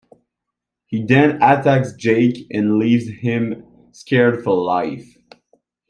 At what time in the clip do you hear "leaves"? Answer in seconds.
2.79-3.07